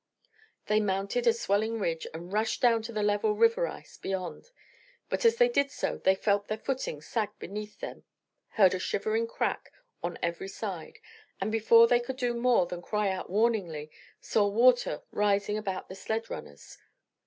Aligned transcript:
They 0.65 0.79
mounted 0.79 1.27
a 1.27 1.31
swelling 1.31 1.77
ridge 1.77 2.07
and 2.11 2.33
rushed 2.33 2.59
down 2.59 2.81
to 2.81 2.91
the 2.91 3.03
level 3.03 3.33
river 3.35 3.67
ice 3.67 3.97
beyond, 3.97 4.49
but 5.09 5.23
as 5.25 5.35
they 5.35 5.47
did 5.47 5.69
so 5.69 5.99
they 5.99 6.15
felt 6.15 6.47
their 6.47 6.57
footing 6.57 7.01
sag 7.03 7.29
beneath 7.37 7.81
them, 7.81 8.03
heard 8.53 8.73
a 8.73 8.79
shivering 8.79 9.27
creak 9.27 9.69
on 10.01 10.17
every 10.23 10.47
side, 10.47 10.97
and, 11.39 11.51
before 11.51 11.85
they 11.87 11.99
could 11.99 12.17
do 12.17 12.33
more 12.33 12.65
than 12.65 12.81
cry 12.81 13.09
out 13.11 13.29
warningly, 13.29 13.91
saw 14.19 14.47
water 14.47 15.03
rising 15.11 15.55
about 15.55 15.87
the 15.87 15.93
sled 15.93 16.31
runners. 16.31 16.79